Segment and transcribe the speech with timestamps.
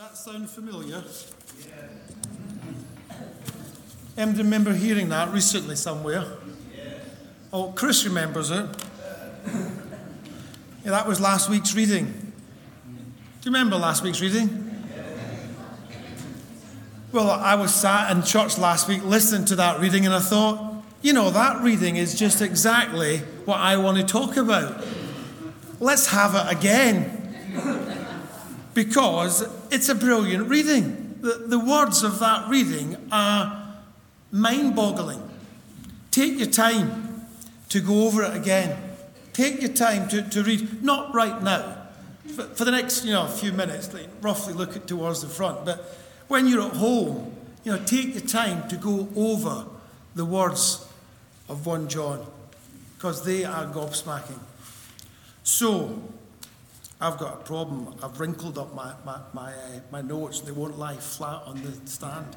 [0.00, 1.04] that sound familiar?
[4.16, 6.24] Em, remember hearing that recently somewhere?
[7.52, 8.64] Oh, Chris remembers it.
[10.84, 12.06] Yeah, that was last week's reading.
[12.06, 12.92] Do
[13.42, 14.86] you remember last week's reading?
[17.12, 20.82] Well, I was sat in church last week listening to that reading and I thought,
[21.02, 24.82] you know, that reading is just exactly what I want to talk about.
[25.78, 27.18] Let's have it again.
[28.72, 31.18] Because it's a brilliant reading.
[31.20, 33.74] The, the words of that reading are
[34.32, 35.22] mind boggling.
[36.10, 37.26] Take your time
[37.68, 38.76] to go over it again.
[39.32, 41.86] Take your time to, to read, not right now,
[42.34, 45.64] for, for the next you know, few minutes, like, roughly look at towards the front,
[45.64, 45.96] but
[46.28, 47.34] when you're at home,
[47.64, 49.66] you know, take your time to go over
[50.14, 50.86] the words
[51.48, 52.26] of 1 John,
[52.96, 54.38] because they are gobsmacking.
[55.42, 56.02] So,
[57.00, 57.94] I've got a problem.
[58.02, 60.40] I've wrinkled up my, my, my, uh, my notes.
[60.40, 62.36] They won't lie flat on the stand.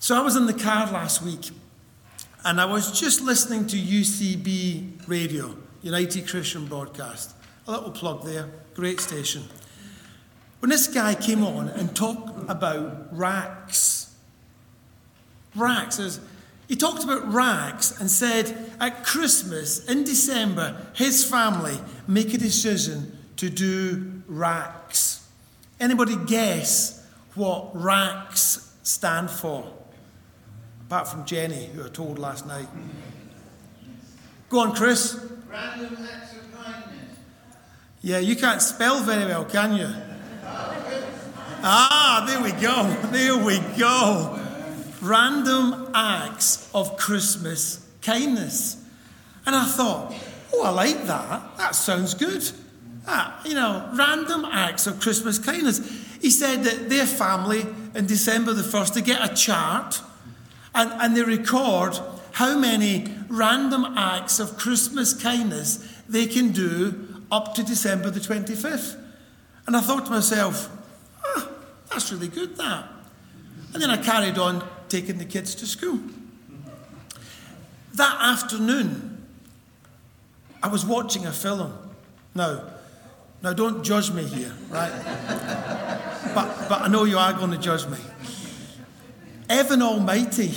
[0.00, 1.50] So I was in the car last week
[2.44, 7.34] and I was just listening to UCB Radio, United Christian Broadcast.
[7.68, 9.44] A little plug there, great station.
[10.60, 14.14] When this guy came on and talked about racks,
[15.54, 16.20] racks,
[16.68, 23.18] he talked about rags and said at Christmas in December, his family make a decision
[23.36, 25.26] to do racks.
[25.80, 29.70] Anybody guess what racks stand for?
[30.86, 32.68] Apart from Jenny, who I told last night.
[34.48, 35.18] Go on, Chris.
[35.50, 37.16] Random acts of kindness.
[38.02, 39.88] Yeah, you can't spell very well, can you?
[41.64, 42.88] Ah, there we go.
[43.10, 44.41] There we go
[45.02, 48.82] random acts of Christmas kindness.
[49.44, 50.14] And I thought,
[50.54, 51.56] oh, I like that.
[51.58, 52.48] That sounds good.
[53.06, 55.80] Ah, you know, random acts of Christmas kindness.
[56.20, 60.00] He said that their family in December the 1st, they get a chart
[60.74, 61.98] and, and they record
[62.32, 68.98] how many random acts of Christmas kindness they can do up to December the 25th.
[69.66, 70.70] And I thought to myself,
[71.24, 71.48] ah,
[71.90, 72.86] that's really good, that.
[73.74, 75.98] And then I carried on taking the kids to school.
[77.94, 79.26] That afternoon,
[80.62, 81.72] I was watching a film.
[82.34, 82.62] Now,
[83.42, 84.92] now don't judge me here, right?
[86.34, 87.96] but, but I know you are going to judge me.
[89.48, 90.52] Evan Almighty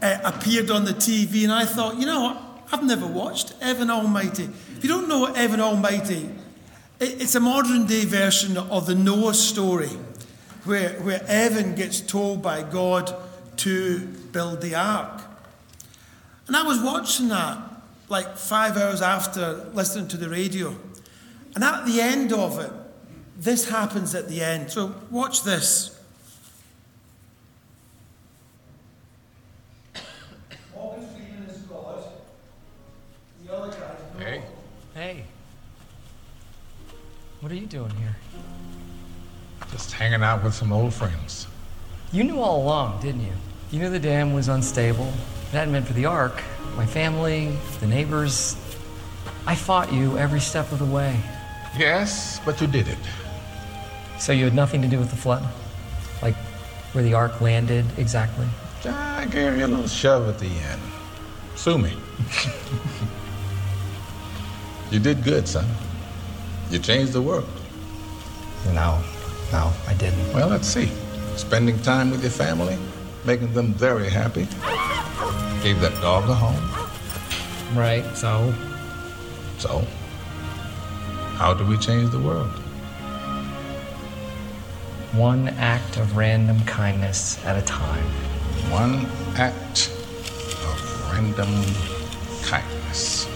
[0.00, 2.42] uh, appeared on the TV, and I thought, you know what?
[2.72, 4.44] I've never watched Evan Almighty.
[4.76, 6.30] If you don't know Evan Almighty,
[7.00, 9.90] it's a modern day version of the Noah story
[10.66, 13.14] where, where Evan gets told by God
[13.58, 15.22] to build the ark.
[16.46, 17.58] And I was watching that
[18.08, 20.76] like five hours after listening to the radio.
[21.54, 22.70] And at the end of it,
[23.36, 24.70] this happens at the end.
[24.70, 25.92] So watch this.
[34.18, 34.42] Hey.
[34.94, 35.24] Hey.
[37.40, 38.16] What are you doing here?
[39.72, 41.46] Just hanging out with some old friends.
[42.12, 43.32] You knew all along, didn't you?
[43.70, 45.12] You knew the dam was unstable.
[45.48, 46.42] It hadn't been for the ark,
[46.76, 48.56] my family, the neighbors.
[49.46, 51.18] I fought you every step of the way.
[51.76, 52.98] Yes, but you did it.
[54.18, 55.46] So you had nothing to do with the flood?
[56.22, 56.36] Like
[56.92, 58.46] where the ark landed exactly?
[58.84, 60.80] I gave you a little shove at the end.
[61.56, 61.90] Sue me.
[64.90, 65.66] you did good, son.
[66.70, 67.48] You changed the world.
[68.72, 69.02] No,
[69.52, 70.32] no, I didn't.
[70.32, 70.90] Well, let's see.
[71.36, 72.78] Spending time with your family,
[73.24, 74.46] making them very happy.
[75.62, 77.76] Gave that dog a home.
[77.76, 78.54] Right, so?
[79.58, 79.84] So,
[81.36, 82.50] how do we change the world?
[85.12, 88.04] One act of random kindness at a time.
[88.70, 91.64] One act of random
[92.42, 93.26] kindness.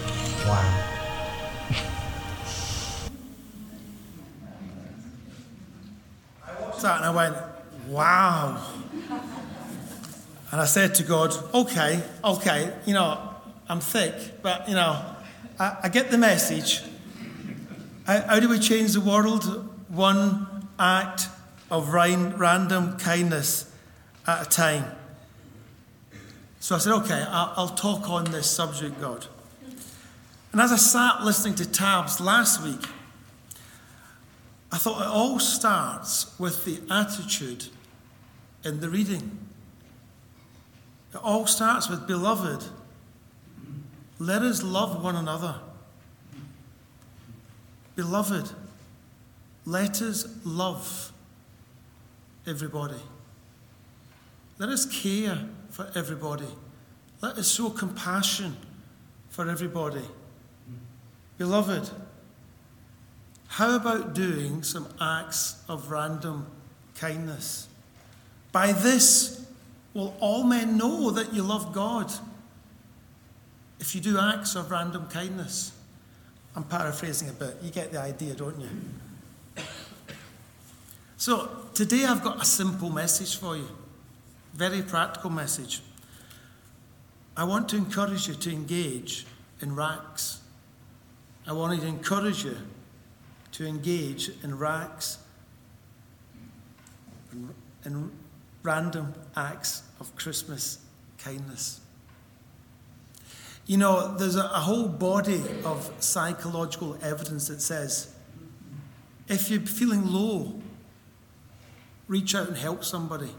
[0.47, 0.90] Wow.
[6.81, 7.35] That and I went,
[7.87, 8.61] wow.
[10.51, 13.29] And I said to God, okay, okay, you know,
[13.69, 15.01] I'm thick, but, you know,
[15.59, 16.83] I, I get the message.
[18.05, 19.69] How, how, do we change the world?
[19.87, 21.27] One act
[21.69, 23.73] of random kindness
[24.27, 24.85] at a time.
[26.59, 29.25] So I said, okay, I'll, I'll talk on this subject, God.
[30.51, 32.81] And as I sat listening to Tabs last week,
[34.71, 37.65] I thought it all starts with the attitude
[38.63, 39.39] in the reading.
[41.13, 42.63] It all starts with, Beloved,
[44.17, 45.55] let us love one another.
[47.95, 48.51] Beloved,
[49.65, 51.11] let us love
[52.47, 53.01] everybody.
[54.57, 55.37] Let us care
[55.69, 56.47] for everybody.
[57.19, 58.55] Let us show compassion
[59.29, 60.03] for everybody.
[61.37, 61.89] Beloved,
[63.51, 66.47] how about doing some acts of random
[66.95, 67.67] kindness?
[68.53, 69.45] By this
[69.93, 72.09] will all men know that you love God
[73.77, 75.73] if you do acts of random kindness.
[76.55, 77.57] I'm paraphrasing a bit.
[77.61, 78.69] You get the idea, don't you?
[81.17, 83.67] So, today I've got a simple message for you.
[84.53, 85.81] Very practical message.
[87.35, 89.25] I want to encourage you to engage
[89.59, 90.37] in RACs.
[91.45, 92.55] I want to encourage you
[93.53, 95.17] to engage in RACs
[97.85, 98.11] in
[98.63, 100.79] random acts of Christmas
[101.17, 101.79] kindness.
[103.65, 108.13] You know, there's a, a whole body of psychological evidence that says
[109.27, 110.59] if you're feeling low,
[112.07, 113.29] reach out and help somebody.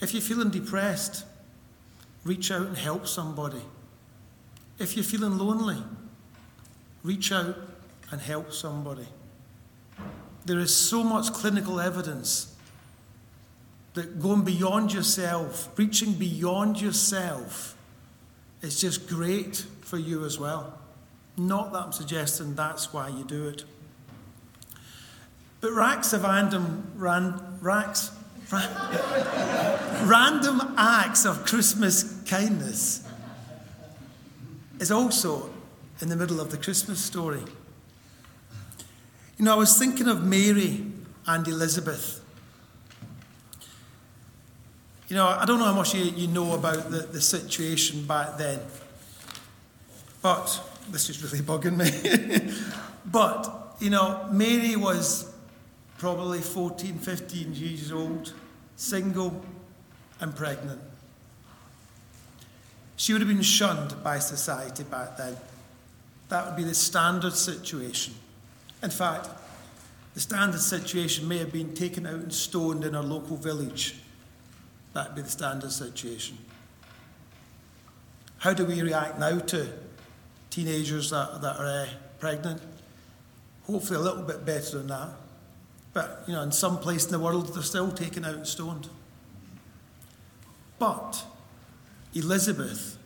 [0.00, 1.24] If you're feeling depressed,
[2.24, 3.62] reach out and help somebody.
[4.78, 5.82] If you're feeling lonely,
[7.02, 7.56] reach out
[8.14, 9.06] and help somebody.
[10.44, 12.54] There is so much clinical evidence
[13.94, 17.76] that going beyond yourself, reaching beyond yourself,
[18.62, 20.78] is just great for you as well.
[21.36, 23.64] Not that I'm suggesting that's why you do it.
[25.60, 28.12] But racks of random, ran, racks,
[28.52, 33.04] random acts of Christmas kindness
[34.78, 35.50] is also
[36.00, 37.42] in the middle of the Christmas story.
[39.36, 40.84] You know, I was thinking of Mary
[41.26, 42.20] and Elizabeth.
[45.08, 48.38] You know, I don't know how much you, you know about the, the situation back
[48.38, 48.60] then,
[50.22, 50.60] but
[50.90, 52.54] this is really bugging me.
[53.06, 55.32] but, you know, Mary was
[55.98, 58.32] probably 14, 15 years old,
[58.76, 59.44] single,
[60.20, 60.80] and pregnant.
[62.96, 65.36] She would have been shunned by society back then.
[66.28, 68.14] That would be the standard situation.
[68.84, 69.28] In fact,
[70.14, 73.96] the standard situation may have been taken out and stoned in her local village
[74.94, 76.38] That'd be the standard situation.
[78.38, 79.68] How do we react now to
[80.50, 81.86] teenagers that, that are uh,
[82.20, 82.62] pregnant?
[83.66, 85.08] Hopefully, a little bit better than that.
[85.92, 88.88] But, you know, in some place in the world, they're still taken out and stoned.
[90.78, 91.24] But
[92.14, 92.96] Elizabeth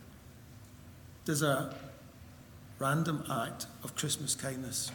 [1.25, 1.73] does a
[2.77, 4.91] random act of Christmas kindness.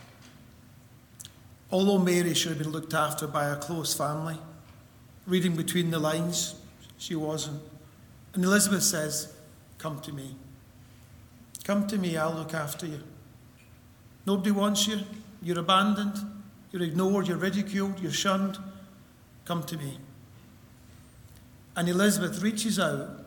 [1.71, 4.39] Although Mary should have been looked after by a close family,
[5.27, 6.55] reading between the lines,
[6.99, 7.63] she wasn't.
[8.35, 9.33] And Elizabeth says,
[9.79, 10.37] Come to me.
[11.65, 13.01] Come to me, I'll look after you.
[14.27, 15.01] Nobody wants you.
[15.43, 16.17] You're abandoned.
[16.73, 17.29] You're ignored.
[17.29, 18.01] You're ridiculed.
[18.01, 18.59] You're shunned.
[19.45, 19.99] Come to me.
[21.77, 23.25] And Elizabeth reaches out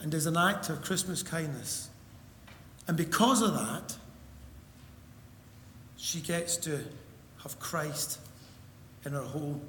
[0.00, 1.90] and does an act of Christmas kindness.
[2.86, 3.96] And because of that,
[5.96, 6.84] she gets to
[7.48, 8.18] have Christ
[9.04, 9.62] in her home.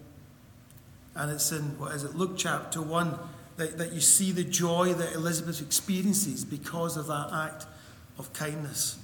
[1.15, 3.17] And it's in, what is it, Luke chapter 1,
[3.57, 7.65] that, that you see the joy that Elizabeth experiences because of that act
[8.17, 8.99] of kindness.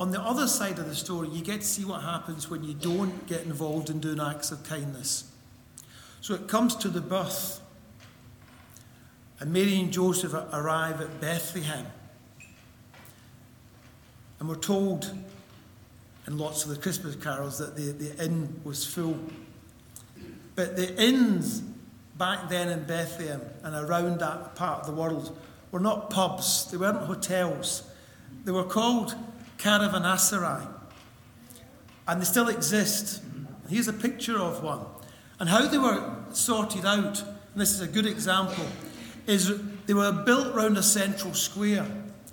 [0.00, 2.74] On the other side of the story, you get to see what happens when you
[2.74, 5.30] don't get involved in doing acts of kindness.
[6.20, 7.60] So it comes to the birth,
[9.38, 11.86] and Mary and Joseph arrive at Bethlehem.
[14.40, 15.14] And we're told
[16.26, 19.18] in lots of the Christmas carols that the, the inn was full.
[20.54, 21.62] But the inns
[22.16, 25.36] back then in Bethlehem and around that part of the world
[25.70, 27.82] were not pubs, they weren't hotels.
[28.44, 29.16] They were called
[29.58, 30.68] caravanserai.
[32.06, 33.22] And they still exist.
[33.68, 34.84] Here's a picture of one.
[35.40, 38.66] And how they were sorted out, and this is a good example,
[39.26, 39.52] is
[39.86, 41.86] they were built round a central square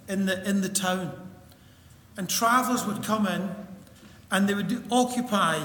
[0.07, 1.11] in the, in the town.
[2.17, 3.55] And travellers would come in
[4.31, 5.59] and they would occupy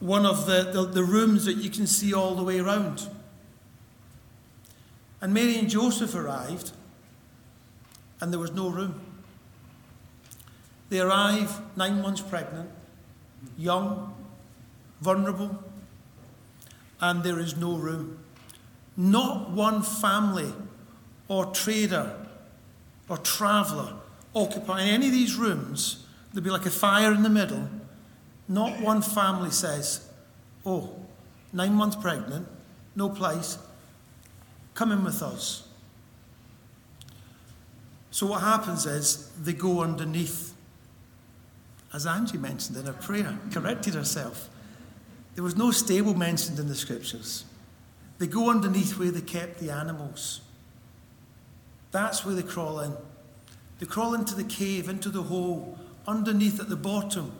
[0.00, 3.08] one of the, the, the rooms that you can see all the way around.
[5.20, 6.72] And Mary and Joseph arrived,
[8.20, 9.00] and there was no room.
[10.88, 12.70] They arrive nine months pregnant,
[13.58, 14.14] young,
[15.00, 15.62] vulnerable,
[17.00, 18.18] and there is no room.
[18.96, 20.52] Not one family
[21.28, 22.14] or trader
[23.08, 23.94] or traveller
[24.34, 26.04] occupying any of these rooms.
[26.32, 27.68] There'd be like a fire in the middle,
[28.48, 30.08] not one family says,
[30.64, 30.94] Oh,
[31.52, 32.46] nine months pregnant,
[32.94, 33.58] no place,
[34.74, 35.68] come in with us.
[38.10, 40.56] So what happens is they go underneath
[41.96, 44.50] as Angie mentioned in her prayer, corrected herself.
[45.34, 47.46] There was no stable mentioned in the scriptures.
[48.18, 50.42] They go underneath where they kept the animals.
[51.92, 52.92] That's where they crawl in.
[53.78, 57.32] They crawl into the cave, into the hole, underneath at the bottom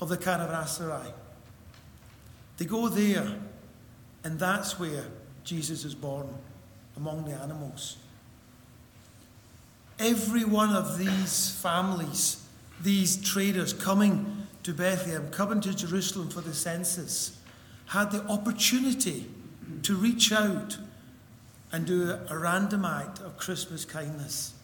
[0.00, 1.12] of the caravanserai.
[2.56, 3.26] They go there,
[4.24, 5.04] and that's where
[5.44, 6.28] Jesus is born,
[6.96, 7.96] among the animals.
[9.98, 12.44] Every one of these families,
[12.82, 17.38] these traders coming to Bethlehem, coming to Jerusalem for the census,
[17.86, 19.26] had the opportunity
[19.82, 20.78] to reach out
[21.72, 24.54] and do a random act of Christmas kindness.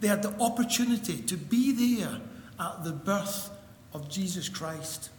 [0.00, 2.20] They had the opportunity to be there
[2.58, 3.50] at the birth
[3.94, 5.10] of Jesus Christ,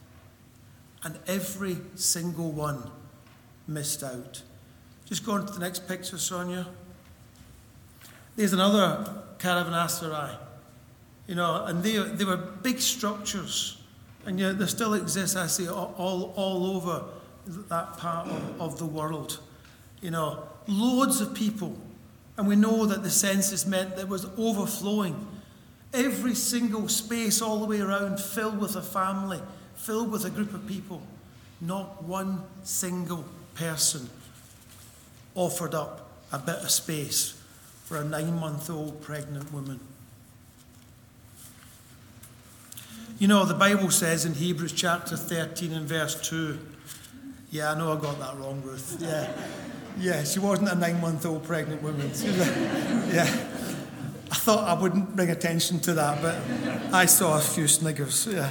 [1.03, 2.91] and every single one
[3.67, 4.43] missed out.
[5.05, 6.67] Just go on to the next picture, Sonia.
[8.35, 10.35] There's another caravanserai,
[11.27, 13.81] you know, and they, they were big structures,
[14.25, 17.05] and yet they still exist, I see, all, all over
[17.69, 19.39] that part of, of the world.
[20.01, 21.77] You know, loads of people,
[22.37, 25.27] and we know that the census meant there was overflowing.
[25.93, 29.41] Every single space all the way around filled with a family,
[29.75, 31.01] filled with a group of people.
[31.61, 34.09] Not one single person
[35.35, 37.41] offered up a bit of space
[37.85, 39.79] for a nine month old pregnant woman.
[43.17, 46.59] You know, the Bible says in Hebrews chapter 13 and verse 2.
[47.49, 48.97] Yeah, I know I got that wrong, Ruth.
[48.99, 49.31] Yeah.
[49.97, 52.11] Yeah, she wasn't a nine month old pregnant woman.
[53.13, 53.25] yeah.
[54.31, 58.27] I thought I wouldn't bring attention to that, but I saw a few sniggers.
[58.27, 58.49] Yeah.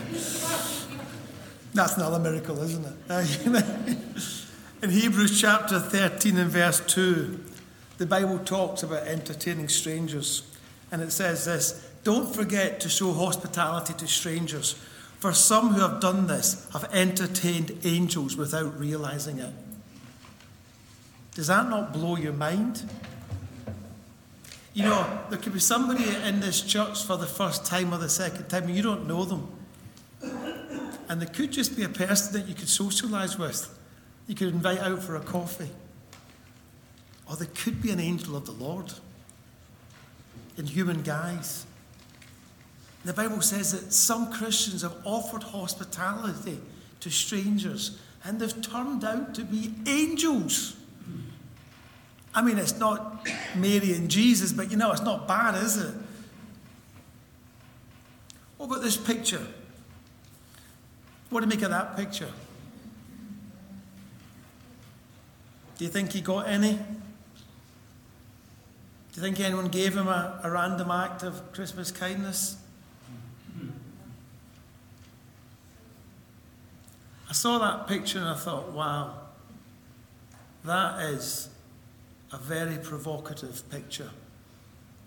[1.74, 3.98] That's another miracle, isn't it?
[4.82, 7.40] In Hebrews chapter 13 and verse 2,
[7.98, 10.42] the Bible talks about entertaining strangers.
[10.92, 14.74] And it says this Don't forget to show hospitality to strangers,
[15.18, 19.52] for some who have done this have entertained angels without realizing it.
[21.34, 22.88] Does that not blow your mind?
[24.74, 28.08] You know, there could be somebody in this church for the first time or the
[28.08, 29.48] second time, and you don't know them.
[31.08, 33.72] And there could just be a person that you could socialize with,
[34.26, 35.70] you could invite out for a coffee.
[37.28, 38.92] Or there could be an angel of the Lord
[40.56, 41.66] in human guise.
[43.04, 46.58] The Bible says that some Christians have offered hospitality
[47.00, 50.76] to strangers and they've turned out to be angels.
[52.34, 55.94] I mean, it's not Mary and Jesus, but you know, it's not bad, is it?
[58.56, 59.46] What about this picture?
[61.30, 62.30] What do you make of that picture?
[65.78, 66.72] Do you think he got any?
[66.72, 66.80] Do
[69.14, 72.56] you think anyone gave him a, a random act of Christmas kindness?
[77.28, 79.14] I saw that picture and I thought, wow,
[80.64, 81.48] that is
[82.34, 84.10] a very provocative picture.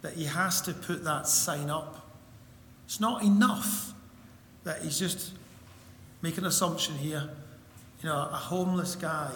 [0.01, 2.07] That he has to put that sign up.
[2.85, 3.93] It's not enough
[4.63, 5.33] that he's just
[6.21, 7.29] making an assumption here.
[8.01, 9.31] You know, a homeless guy.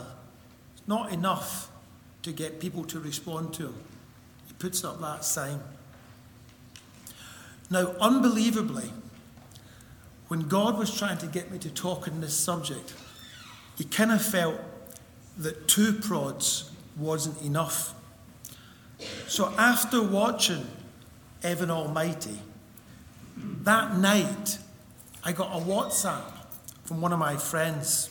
[0.76, 1.70] It's not enough
[2.22, 3.76] to get people to respond to him
[4.48, 5.60] He puts up that sign.
[7.70, 8.92] Now, unbelievably,
[10.28, 12.94] when God was trying to get me to talk on this subject,
[13.78, 14.60] he kind of felt
[15.38, 17.94] that two prods wasn't enough.
[19.28, 20.68] So after watching
[21.44, 22.40] Evan Almighty,
[23.64, 24.60] that night
[25.24, 26.24] I got a WhatsApp
[26.84, 28.10] from one of my friends.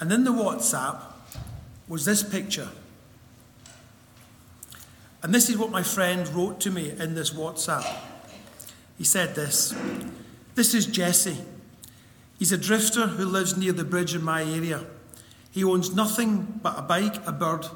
[0.00, 1.00] And in the WhatsApp
[1.88, 2.68] was this picture.
[5.22, 7.86] And this is what my friend wrote to me in this WhatsApp.
[8.98, 9.74] He said this
[10.54, 11.38] This is Jesse.
[12.38, 14.84] He's a drifter who lives near the bridge in my area.
[15.52, 17.66] He owns nothing but a bike, a bird,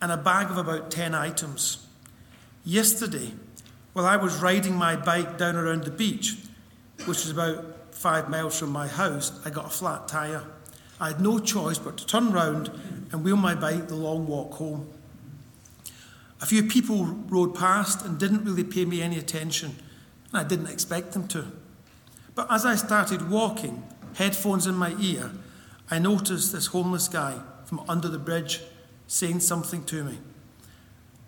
[0.00, 1.86] and a bag of about 10 items.
[2.64, 3.32] Yesterday,
[3.92, 6.38] while I was riding my bike down around the beach,
[7.04, 10.42] which is about five miles from my house, I got a flat tyre.
[10.98, 12.70] I had no choice but to turn round
[13.12, 14.88] and wheel my bike the long walk home.
[16.40, 19.76] A few people rode past and didn't really pay me any attention,
[20.32, 21.52] and I didn't expect them to.
[22.34, 23.82] But as I started walking,
[24.14, 25.30] headphones in my ear,
[25.92, 28.62] I noticed this homeless guy from under the bridge
[29.08, 30.16] saying something to me.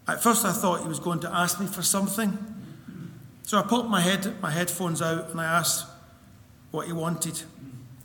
[0.09, 2.38] At first, I thought he was going to ask me for something.
[3.42, 5.87] So I popped my, head, my headphones out and I asked
[6.71, 7.42] what he wanted.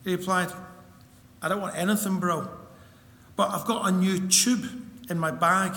[0.04, 0.52] He replied,
[1.42, 2.50] I don't want anything, bro,
[3.38, 4.66] but I've got a new tube
[5.10, 5.72] in my bag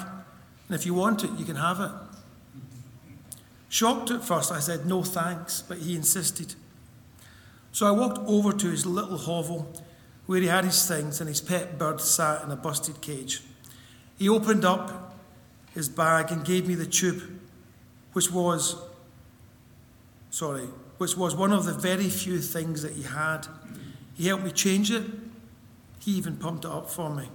[0.67, 1.93] and if you want it, you can have it.
[3.69, 6.57] Shocked at first, I said, no thanks, but he insisted.
[7.71, 9.73] So I walked over to his little hovel
[10.33, 13.43] where he had his things and his pet bird sat in a busted cage.
[14.19, 15.15] He opened up
[15.75, 17.39] his bag and gave me the tube,
[18.15, 18.77] which was,
[20.31, 23.47] sorry, which was one of the very few things that he had.
[24.15, 25.05] He helped me change it.
[25.99, 27.29] He even pumped it up for me.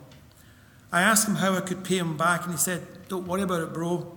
[0.92, 3.62] I asked him how I could pay him back, and he said, Don't worry about
[3.62, 4.12] it, bro.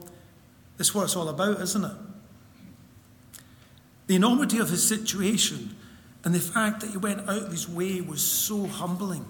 [0.79, 1.97] This is what it's all about, isn't it?
[4.07, 5.77] The enormity of his situation
[6.25, 9.25] and the fact that he went out of his way was so humbling.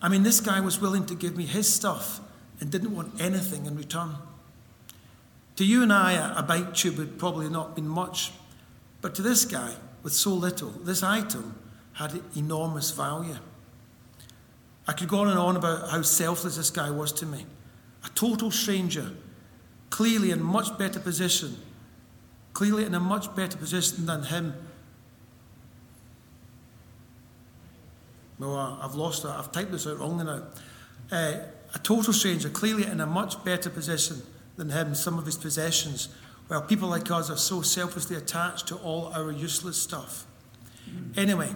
[0.00, 2.20] I mean, this guy was willing to give me his stuff
[2.60, 4.16] and didn't want anything in return.
[5.56, 8.32] To you and I, a bike tube would probably not been much,
[9.00, 11.56] but to this guy, with so little, this item
[11.94, 13.36] had enormous value.
[14.88, 17.46] I could go on and on about how selfless this guy was to me.
[18.04, 19.12] A total stranger,
[19.90, 21.56] clearly in much better position,
[22.52, 24.54] clearly in a much better position than him
[28.42, 29.28] No, I've lost it.
[29.28, 30.42] I've typed this out wrongly now.
[31.12, 31.34] Uh,
[31.76, 34.20] a total stranger, clearly in a much better position
[34.56, 36.08] than him, some of his possessions,
[36.48, 40.26] while people like us are so selflessly attached to all our useless stuff.
[41.16, 41.54] Anyway,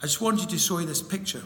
[0.00, 1.44] I just wanted to show you this picture.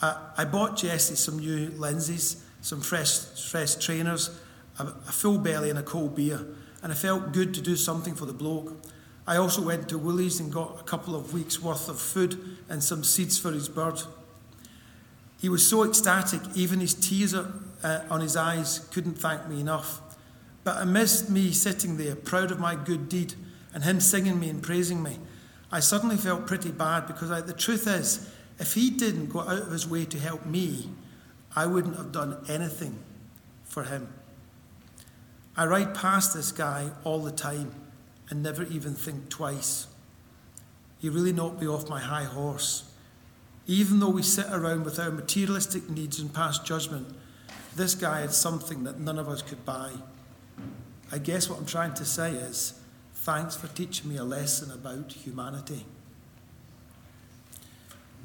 [0.00, 3.18] Uh, I bought Jesse some new lenses, some fresh,
[3.50, 4.30] fresh trainers,
[4.78, 6.40] a, a full belly, and a cold beer,
[6.82, 8.82] and I felt good to do something for the bloke.
[9.26, 12.82] I also went to Woolies and got a couple of weeks' worth of food and
[12.82, 14.00] some seeds for his bird.
[15.40, 20.00] He was so ecstatic, even his tears uh, on his eyes couldn't thank me enough.
[20.62, 23.34] But amidst me sitting there, proud of my good deed,
[23.74, 25.18] and him singing me and praising me,
[25.70, 29.62] I suddenly felt pretty bad because I, the truth is, if he didn't go out
[29.62, 30.88] of his way to help me,
[31.54, 32.98] I wouldn't have done anything
[33.64, 34.08] for him.
[35.56, 37.72] I ride past this guy all the time
[38.28, 39.86] and never even think twice.
[40.98, 42.90] He really knocked me off my high horse.
[43.66, 47.08] Even though we sit around with our materialistic needs and pass judgment,
[47.74, 49.90] this guy had something that none of us could buy.
[51.12, 52.80] I guess what I'm trying to say is
[53.14, 55.84] thanks for teaching me a lesson about humanity.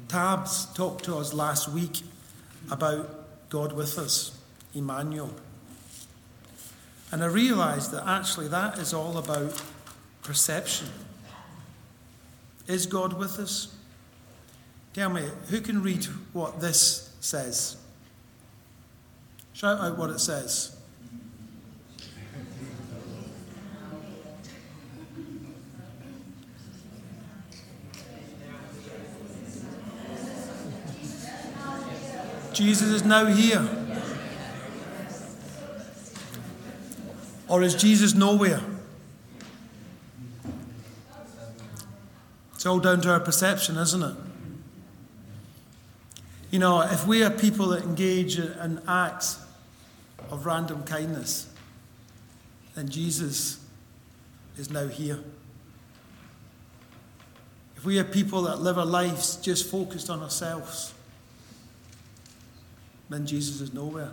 [0.08, 2.02] Tabs talked to us last week
[2.70, 4.38] about God with us,
[4.74, 5.30] Emmanuel.
[7.10, 9.62] And I realised that actually that is all about
[10.22, 10.88] perception.
[12.66, 13.74] Is God with us?
[14.94, 17.76] Tell me, who can read what this says?
[19.52, 20.76] Shout out what it says.
[32.52, 33.66] Jesus is now here.
[37.48, 38.60] Or is Jesus nowhere?
[42.62, 44.14] It's all down to our perception, isn't it?
[46.52, 49.44] You know, if we are people that engage in acts
[50.30, 51.52] of random kindness,
[52.76, 53.58] then Jesus
[54.56, 55.18] is now here.
[57.76, 60.94] If we are people that live our lives just focused on ourselves,
[63.10, 64.12] then Jesus is nowhere.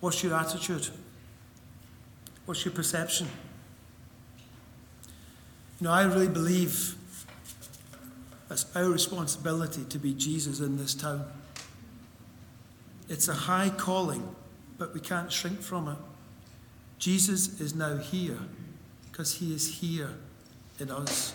[0.00, 0.88] What's your attitude?
[2.44, 3.28] What's your perception?
[5.80, 6.96] You know, I really believe
[8.50, 11.24] it's our responsibility to be Jesus in this town.
[13.08, 14.34] It's a high calling,
[14.76, 15.96] but we can't shrink from it.
[16.98, 18.38] Jesus is now here
[19.10, 20.10] because he is here
[20.80, 21.32] in us.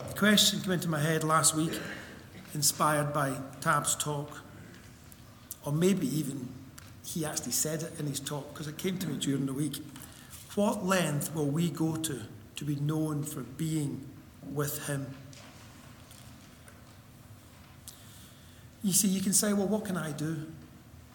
[0.00, 1.72] A question came into my head last week,
[2.54, 4.42] inspired by Tab's talk,
[5.64, 6.48] or maybe even
[7.04, 9.78] he actually said it in his talk because it came to me during the week.
[10.54, 12.22] What length will we go to
[12.56, 14.08] to be known for being
[14.42, 15.06] with Him?
[18.82, 20.46] You see, you can say, well, what can I do?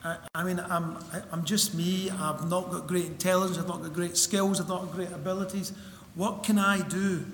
[0.04, 2.10] I, I mean, I'm, I, am i am just me.
[2.10, 3.58] I've not got great intelligence.
[3.58, 4.60] I've not got great skills.
[4.60, 5.72] I've not got great abilities.
[6.16, 7.26] What can I do?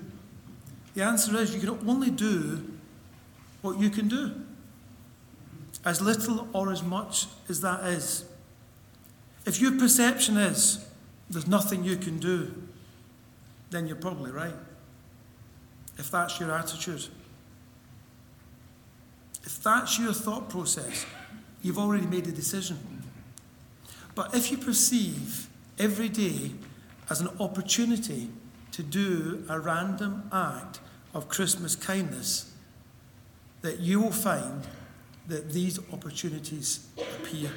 [0.93, 2.63] The answer is you can only do
[3.61, 4.33] what you can do.
[5.83, 8.25] As little or as much as that is.
[9.45, 10.85] If your perception is,
[11.29, 12.53] there's nothing you can do,
[13.69, 14.55] then you're probably right.
[15.97, 17.07] If that's your attitude.
[19.43, 21.05] If that's your thought process,
[21.61, 23.03] you've already made a decision.
[24.15, 26.51] But if you perceive every day
[27.09, 28.29] as an opportunity
[28.71, 30.79] to do a random act
[31.13, 32.53] of Christmas kindness,
[33.61, 34.63] that you will find
[35.27, 37.51] that these opportunities appear.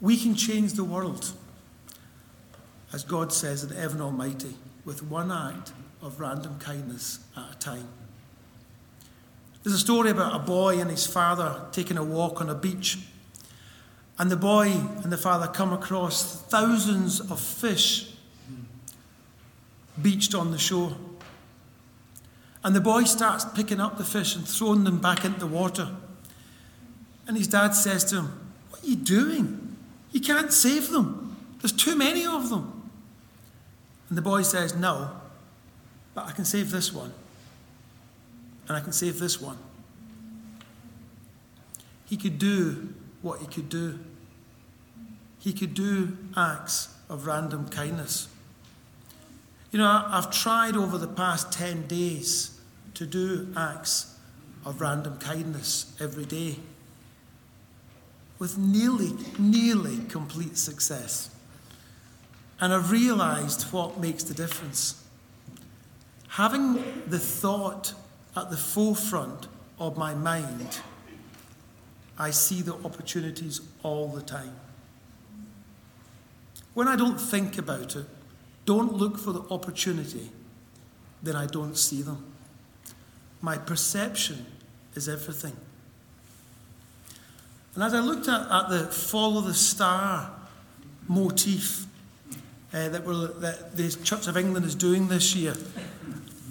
[0.00, 1.32] We can change the world
[2.92, 7.88] as God says in Evan Almighty, with one act of random kindness at a time.
[9.62, 12.98] There's a story about a boy and his father taking a walk on a beach.
[14.18, 18.12] And the boy and the father come across thousands of fish
[20.00, 20.96] beached on the shore.
[22.64, 25.88] And the boy starts picking up the fish and throwing them back into the water.
[27.26, 29.76] And his dad says to him, What are you doing?
[30.10, 31.36] You can't save them.
[31.60, 32.81] There's too many of them.
[34.12, 35.10] And the boy says, No,
[36.12, 37.14] but I can save this one.
[38.68, 39.56] And I can save this one.
[42.04, 44.00] He could do what he could do.
[45.38, 48.28] He could do acts of random kindness.
[49.70, 52.60] You know, I've tried over the past 10 days
[52.92, 54.14] to do acts
[54.66, 56.56] of random kindness every day
[58.38, 61.31] with nearly, nearly complete success.
[62.62, 65.04] And I've realized what makes the difference.
[66.28, 66.74] Having
[67.08, 67.92] the thought
[68.36, 69.48] at the forefront
[69.80, 70.78] of my mind,
[72.16, 74.54] I see the opportunities all the time.
[76.74, 78.06] When I don't think about it,
[78.64, 80.30] don't look for the opportunity,
[81.20, 82.32] then I don't see them.
[83.40, 84.46] My perception
[84.94, 85.56] is everything.
[87.74, 90.30] And as I looked at, at the follow the star
[91.08, 91.86] motif
[92.72, 95.54] uh, that, we're, that the Church of England is doing this year,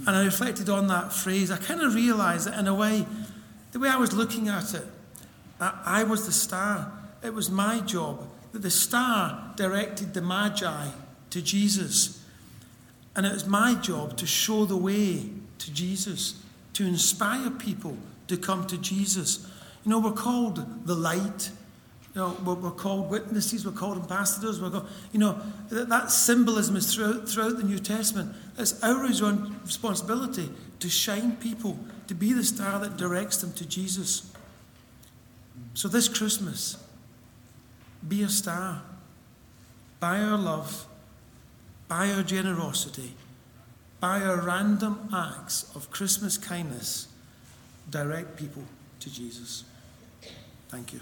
[0.08, 3.06] and I reflected on that phrase, I kind of realised that in a way,
[3.72, 4.86] the way I was looking at it,
[5.60, 6.92] I was the star.
[7.24, 10.88] It was my job, that the star directed the Magi
[11.30, 12.24] to Jesus.
[13.16, 15.30] And it was my job to show the way
[15.60, 16.42] to Jesus,
[16.74, 19.48] to inspire people to come to Jesus.
[19.84, 21.52] You know, we're called the light.
[22.14, 26.12] You know, we're, we're called witnesses, we're called ambassadors, we're called, you know, that, that
[26.12, 28.36] symbolism is throughout, throughout the New Testament.
[28.58, 34.32] It's our responsibility to shine people, to be the star that directs them to Jesus.
[35.74, 36.78] So this Christmas,
[38.08, 38.82] be a star
[40.00, 40.88] by our love
[41.92, 43.12] by our generosity,
[44.00, 47.10] by our random acts of Christmas kindness,
[47.90, 48.64] direct people
[49.02, 49.66] to Jesus.
[50.70, 51.02] Thank you.